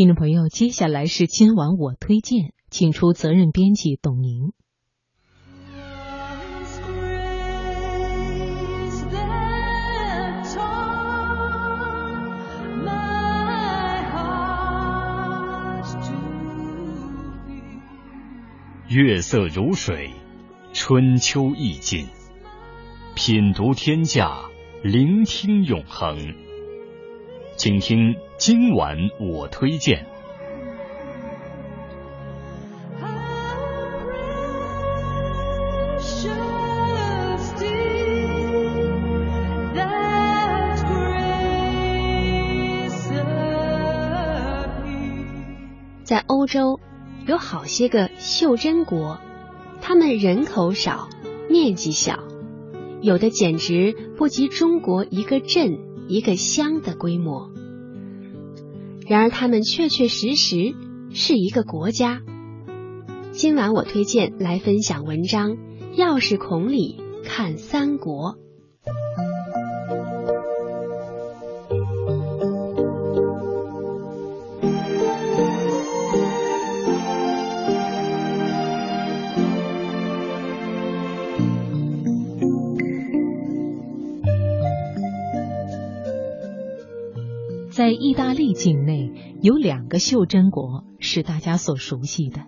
[0.00, 4.54] 听众朋友，接下来是今晚我推荐，请出责任编辑董宁。
[18.88, 20.12] 月色如水，
[20.72, 22.06] 春秋意境，
[23.14, 24.46] 品读天下，
[24.82, 26.49] 聆听永恒。
[27.62, 30.06] 请听今晚我推荐。
[46.02, 46.80] 在欧洲。
[47.26, 49.20] 有好些个袖珍国，
[49.82, 51.10] 他们人口少，
[51.50, 52.20] 面积小，
[53.02, 55.78] 有的简直不及中国一个镇、
[56.10, 57.52] 一个乡的规模。
[59.06, 60.74] 然而，他们确确实实
[61.12, 62.20] 是一个国家。
[63.30, 65.52] 今晚我推荐来分享文章
[65.96, 68.34] 《钥匙孔里看三国》。
[87.90, 89.10] 在意大利境内
[89.42, 92.42] 有两个袖珍国是大家所熟悉的，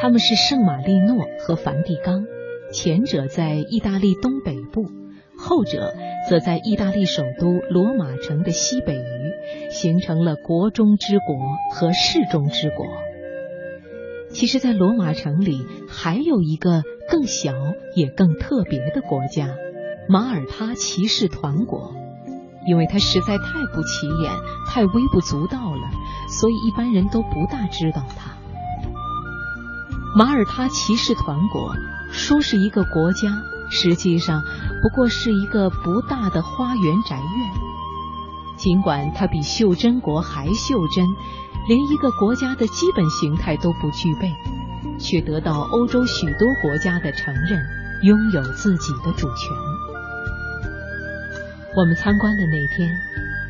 [0.00, 2.22] 他们是圣马力诺和梵蒂冈。
[2.72, 4.86] 前者在意大利东北部，
[5.36, 5.92] 后者
[6.28, 11.36] 则在意大利首都罗马城的西北隅，形成了国中之国
[11.72, 12.86] 和世中之国。
[14.28, 17.52] 其实，在罗马城里还有一个更小
[17.96, 19.56] 也更特别的国家——
[20.08, 21.96] 马耳他骑士团国。
[22.70, 24.32] 因为它实在太不起眼、
[24.68, 25.90] 太微不足道了，
[26.28, 28.30] 所以一般人都不大知道它。
[30.14, 31.74] 马耳他骑士团国
[32.12, 34.40] 说是一个国家，实际上
[34.80, 37.50] 不过是一个不大的花园宅院。
[38.56, 41.04] 尽管它比袖珍国还袖珍，
[41.66, 44.32] 连一个国家的基本形态都不具备，
[44.96, 47.60] 却得到欧洲许多国家的承认，
[48.02, 49.79] 拥有自己的主权。
[51.76, 52.98] 我们参观的那天，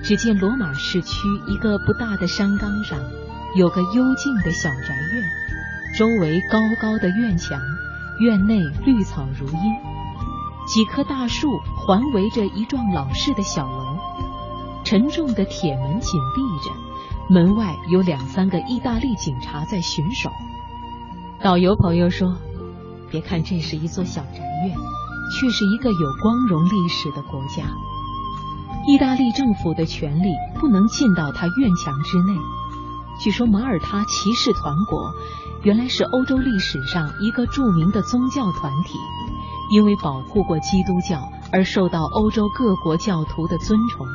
[0.03, 2.99] 只见罗马市区一个不大的山岗上，
[3.57, 5.25] 有个幽静的小宅院，
[5.97, 7.59] 周围高高的院墙，
[8.19, 9.75] 院内绿草如茵，
[10.67, 13.97] 几棵大树环围着一幢老式的小楼，
[14.85, 16.75] 沉重的铁门紧闭着，
[17.31, 20.31] 门外有两三个意大利警察在巡守。
[21.43, 22.37] 导游朋友说
[23.11, 24.77] ：“别看这是一座小宅院，
[25.33, 27.65] 却是一个有光荣历史的国家。”
[28.87, 32.33] 意大利政府的权力不能进到他院墙之内。
[33.23, 35.13] 据说马耳他骑士团国
[35.63, 38.99] 原来是欧洲历史上一个著名的宗教团体，
[39.71, 44.07] 因为保护过基督教而受到欧洲各国教徒的尊崇，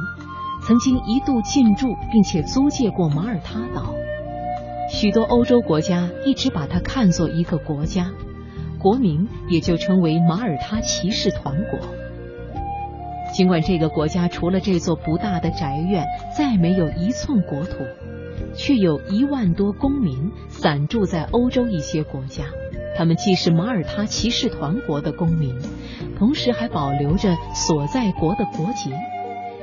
[0.64, 3.94] 曾经一度进驻并且租借过马耳他岛。
[4.92, 8.12] 许多欧洲国家一直把它看作一个国家，
[8.80, 11.80] 国名也就称为马耳他骑士团国。
[13.35, 16.06] 尽管这个国家除了这座不大的宅院，
[16.38, 17.84] 再没有一寸国土，
[18.56, 22.46] 却有一万多公民散住在欧洲一些国家。
[22.97, 25.53] 他们既是马耳他骑士团国的公民，
[26.18, 28.94] 同时还保留着所在国的国籍，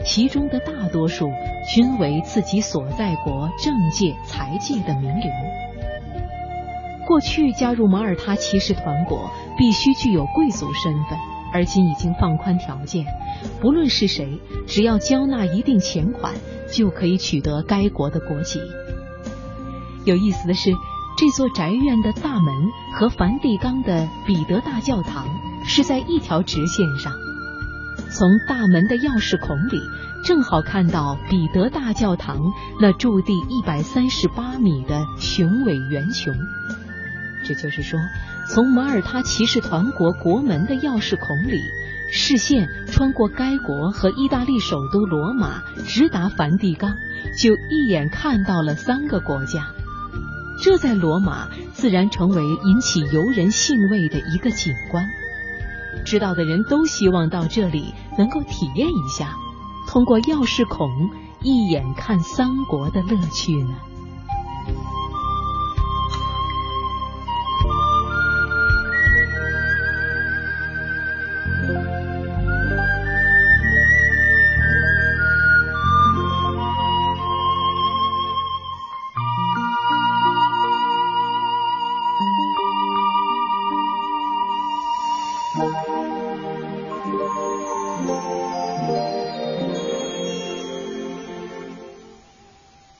[0.04, 1.30] 其中的大多数
[1.74, 5.30] 均为自己所在国政界、财界的名流。
[7.06, 11.31] 过去加入马耳他骑士团国，必须具有贵族身份。
[11.52, 13.04] 而今已经放宽条件，
[13.60, 16.34] 不论是谁，只要交纳一定钱款，
[16.72, 18.60] 就可以取得该国的国籍。
[20.04, 20.72] 有意思的是，
[21.16, 22.54] 这座宅院的大门
[22.94, 25.28] 和梵蒂冈的彼得大教堂
[25.64, 27.12] 是在一条直线上。
[28.10, 29.80] 从大门的钥匙孔里，
[30.24, 32.38] 正好看到彼得大教堂
[32.80, 36.34] 那驻地一百三十八米的雄伟圆穹。
[37.44, 37.98] 这就是说，
[38.48, 41.60] 从马耳他骑士团国国门的钥匙孔里，
[42.10, 46.94] 视线穿过该国和意大利首都罗马，直达梵蒂冈，
[47.36, 49.68] 就一眼看到了三个国家。
[50.62, 55.04] 这在罗马自然成为引起游人兴味的一个景观。
[56.04, 59.34] 知道的人都希望到这里能够体验一下，
[59.88, 60.88] 通过钥匙孔
[61.40, 63.74] 一眼看三国的乐趣呢。